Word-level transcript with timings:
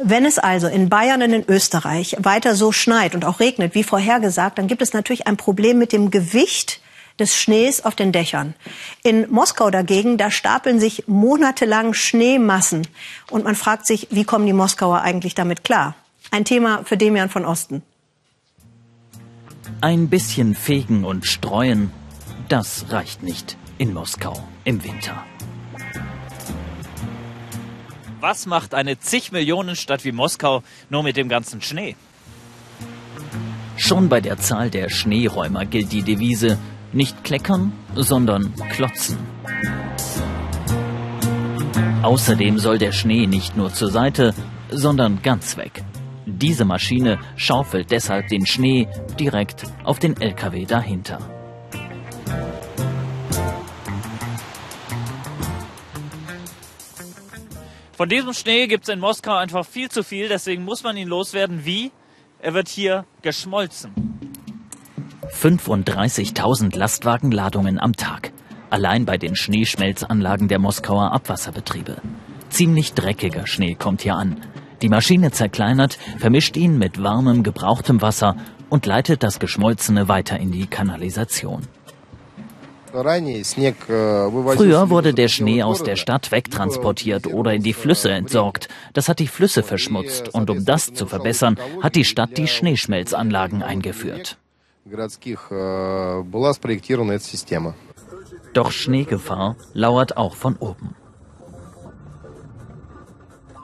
Wenn 0.00 0.24
es 0.24 0.38
also 0.38 0.68
in 0.68 0.88
Bayern 0.88 1.22
und 1.22 1.32
in 1.32 1.44
Österreich 1.48 2.16
weiter 2.20 2.54
so 2.54 2.70
schneit 2.70 3.16
und 3.16 3.24
auch 3.24 3.40
regnet, 3.40 3.74
wie 3.74 3.82
vorhergesagt, 3.82 4.58
dann 4.58 4.68
gibt 4.68 4.80
es 4.80 4.92
natürlich 4.92 5.26
ein 5.26 5.36
Problem 5.36 5.78
mit 5.78 5.92
dem 5.92 6.12
Gewicht 6.12 6.80
des 7.18 7.36
Schnees 7.36 7.84
auf 7.84 7.96
den 7.96 8.12
Dächern. 8.12 8.54
In 9.02 9.28
Moskau 9.28 9.70
dagegen, 9.70 10.16
da 10.16 10.30
stapeln 10.30 10.78
sich 10.78 11.08
monatelang 11.08 11.94
Schneemassen. 11.94 12.86
Und 13.28 13.42
man 13.42 13.56
fragt 13.56 13.86
sich, 13.86 14.06
wie 14.10 14.22
kommen 14.22 14.46
die 14.46 14.52
Moskauer 14.52 15.00
eigentlich 15.00 15.34
damit 15.34 15.64
klar? 15.64 15.96
Ein 16.30 16.44
Thema 16.44 16.84
für 16.84 16.96
Demian 16.96 17.28
von 17.28 17.44
Osten. 17.44 17.82
Ein 19.80 20.08
bisschen 20.08 20.54
fegen 20.54 21.04
und 21.04 21.26
streuen, 21.26 21.90
das 22.48 22.86
reicht 22.90 23.24
nicht 23.24 23.56
in 23.78 23.92
Moskau 23.92 24.40
im 24.64 24.84
Winter. 24.84 25.24
Was 28.20 28.46
macht 28.46 28.74
eine 28.74 28.98
zig 28.98 29.30
Millionen 29.30 29.76
Stadt 29.76 30.04
wie 30.04 30.12
Moskau 30.12 30.62
nur 30.90 31.04
mit 31.04 31.16
dem 31.16 31.28
ganzen 31.28 31.62
Schnee? 31.62 31.94
Schon 33.76 34.08
bei 34.08 34.20
der 34.20 34.38
Zahl 34.38 34.70
der 34.70 34.88
Schneeräumer 34.88 35.64
gilt 35.66 35.92
die 35.92 36.02
Devise 36.02 36.58
nicht 36.92 37.22
kleckern, 37.22 37.72
sondern 37.94 38.52
klotzen. 38.70 39.18
Außerdem 42.02 42.58
soll 42.58 42.78
der 42.78 42.92
Schnee 42.92 43.26
nicht 43.26 43.56
nur 43.56 43.72
zur 43.72 43.90
Seite, 43.90 44.34
sondern 44.70 45.22
ganz 45.22 45.56
weg. 45.56 45.84
Diese 46.26 46.64
Maschine 46.64 47.18
schaufelt 47.36 47.90
deshalb 47.90 48.28
den 48.28 48.46
Schnee 48.46 48.88
direkt 49.18 49.64
auf 49.84 49.98
den 49.98 50.20
LKW 50.20 50.66
dahinter. 50.66 51.37
Von 57.98 58.08
diesem 58.08 58.32
Schnee 58.32 58.68
gibt 58.68 58.84
es 58.84 58.94
in 58.94 59.00
Moskau 59.00 59.34
einfach 59.34 59.66
viel 59.66 59.88
zu 59.88 60.04
viel, 60.04 60.28
deswegen 60.28 60.62
muss 60.62 60.84
man 60.84 60.96
ihn 60.96 61.08
loswerden. 61.08 61.64
Wie? 61.64 61.90
Er 62.38 62.54
wird 62.54 62.68
hier 62.68 63.04
geschmolzen. 63.22 63.90
35.000 65.32 66.78
Lastwagenladungen 66.78 67.80
am 67.80 67.94
Tag. 67.94 68.30
Allein 68.70 69.04
bei 69.04 69.18
den 69.18 69.34
Schneeschmelzanlagen 69.34 70.46
der 70.46 70.60
Moskauer 70.60 71.10
Abwasserbetriebe. 71.12 71.96
Ziemlich 72.50 72.92
dreckiger 72.92 73.48
Schnee 73.48 73.74
kommt 73.74 74.02
hier 74.02 74.14
an. 74.14 74.42
Die 74.80 74.88
Maschine 74.88 75.32
zerkleinert, 75.32 75.98
vermischt 76.18 76.56
ihn 76.56 76.78
mit 76.78 77.02
warmem, 77.02 77.42
gebrauchtem 77.42 78.00
Wasser 78.00 78.36
und 78.68 78.86
leitet 78.86 79.24
das 79.24 79.40
Geschmolzene 79.40 80.06
weiter 80.06 80.38
in 80.38 80.52
die 80.52 80.68
Kanalisation. 80.68 81.62
Früher 84.56 84.90
wurde 84.90 85.14
der 85.14 85.28
Schnee 85.28 85.62
aus 85.62 85.82
der 85.82 85.96
Stadt 85.96 86.32
wegtransportiert 86.32 87.26
oder 87.28 87.52
in 87.52 87.62
die 87.62 87.72
Flüsse 87.72 88.10
entsorgt. 88.10 88.68
Das 88.92 89.08
hat 89.08 89.20
die 89.20 89.28
Flüsse 89.28 89.62
verschmutzt 89.62 90.34
und 90.34 90.50
um 90.50 90.64
das 90.64 90.92
zu 90.94 91.06
verbessern, 91.06 91.58
hat 91.80 91.94
die 91.94 92.04
Stadt 92.04 92.36
die 92.36 92.48
Schneeschmelzanlagen 92.48 93.62
eingeführt. 93.62 94.38
Doch 98.54 98.70
Schneegefahr 98.72 99.56
lauert 99.74 100.16
auch 100.16 100.34
von 100.34 100.56
oben. 100.56 100.96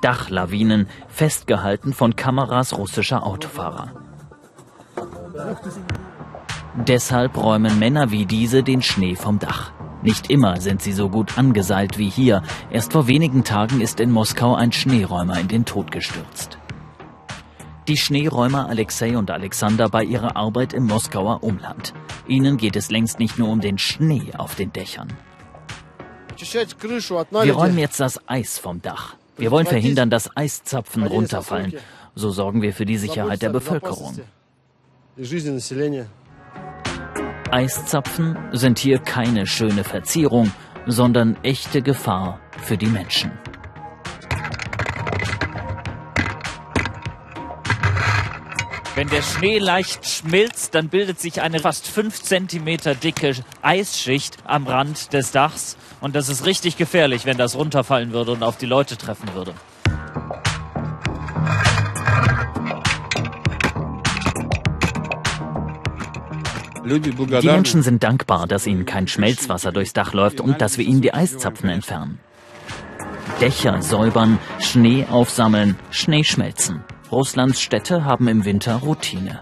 Dachlawinen, 0.00 0.86
festgehalten 1.08 1.92
von 1.94 2.14
Kameras 2.14 2.76
russischer 2.76 3.26
Autofahrer. 3.26 3.90
Deshalb 6.76 7.36
räumen 7.36 7.78
Männer 7.78 8.10
wie 8.10 8.26
diese 8.26 8.64
den 8.64 8.82
Schnee 8.82 9.14
vom 9.14 9.38
Dach. 9.38 9.72
Nicht 10.02 10.28
immer 10.28 10.60
sind 10.60 10.82
sie 10.82 10.92
so 10.92 11.08
gut 11.08 11.38
angeseilt 11.38 11.98
wie 11.98 12.10
hier. 12.10 12.42
Erst 12.70 12.92
vor 12.92 13.06
wenigen 13.06 13.44
Tagen 13.44 13.80
ist 13.80 14.00
in 14.00 14.10
Moskau 14.10 14.54
ein 14.54 14.72
Schneeräumer 14.72 15.38
in 15.38 15.46
den 15.46 15.64
Tod 15.64 15.92
gestürzt. 15.92 16.58
Die 17.86 17.96
Schneeräumer 17.96 18.68
Alexei 18.68 19.16
und 19.16 19.30
Alexander 19.30 19.88
bei 19.88 20.02
ihrer 20.02 20.36
Arbeit 20.36 20.72
im 20.72 20.86
Moskauer 20.86 21.44
Umland. 21.44 21.94
Ihnen 22.26 22.56
geht 22.56 22.74
es 22.74 22.90
längst 22.90 23.20
nicht 23.20 23.38
nur 23.38 23.50
um 23.50 23.60
den 23.60 23.78
Schnee 23.78 24.32
auf 24.36 24.56
den 24.56 24.72
Dächern. 24.72 25.08
Wir 26.36 27.54
räumen 27.54 27.78
jetzt 27.78 28.00
das 28.00 28.20
Eis 28.28 28.58
vom 28.58 28.82
Dach. 28.82 29.14
Wir 29.36 29.52
wollen 29.52 29.66
verhindern, 29.66 30.10
dass 30.10 30.36
Eiszapfen 30.36 31.04
runterfallen. 31.04 31.74
So 32.16 32.30
sorgen 32.30 32.62
wir 32.62 32.72
für 32.72 32.84
die 32.84 32.98
Sicherheit 32.98 33.42
der 33.42 33.50
Bevölkerung. 33.50 34.18
Eiszapfen 37.54 38.36
sind 38.50 38.80
hier 38.80 38.98
keine 38.98 39.46
schöne 39.46 39.84
Verzierung, 39.84 40.50
sondern 40.86 41.36
echte 41.44 41.82
Gefahr 41.82 42.40
für 42.58 42.76
die 42.76 42.88
Menschen. 42.88 43.30
Wenn 48.96 49.08
der 49.08 49.22
Schnee 49.22 49.58
leicht 49.58 50.04
schmilzt, 50.04 50.74
dann 50.74 50.88
bildet 50.88 51.20
sich 51.20 51.42
eine 51.42 51.60
fast 51.60 51.86
fünf 51.86 52.20
Zentimeter 52.20 52.96
dicke 52.96 53.36
Eisschicht 53.62 54.36
am 54.42 54.66
Rand 54.66 55.12
des 55.12 55.30
Dachs. 55.30 55.76
Und 56.00 56.16
das 56.16 56.28
ist 56.28 56.46
richtig 56.46 56.76
gefährlich, 56.76 57.24
wenn 57.24 57.36
das 57.36 57.54
runterfallen 57.54 58.10
würde 58.10 58.32
und 58.32 58.42
auf 58.42 58.56
die 58.56 58.66
Leute 58.66 58.96
treffen 58.96 59.32
würde. 59.32 59.54
Die 66.84 67.46
Menschen 67.46 67.82
sind 67.82 68.02
dankbar, 68.02 68.46
dass 68.46 68.66
ihnen 68.66 68.84
kein 68.84 69.08
Schmelzwasser 69.08 69.72
durchs 69.72 69.92
Dach 69.92 70.12
läuft 70.12 70.40
und 70.40 70.60
dass 70.60 70.78
wir 70.78 70.84
ihnen 70.84 71.00
die 71.00 71.14
Eiszapfen 71.14 71.70
entfernen. 71.70 72.20
Dächer 73.40 73.82
säubern, 73.82 74.38
Schnee 74.60 75.06
aufsammeln, 75.10 75.76
Schnee 75.90 76.24
schmelzen. 76.24 76.84
Russlands 77.10 77.60
Städte 77.60 78.04
haben 78.04 78.28
im 78.28 78.44
Winter 78.44 78.76
Routine. 78.76 79.40